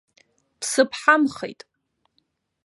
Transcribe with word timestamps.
Бсыԥҳамхеит. 0.59 1.61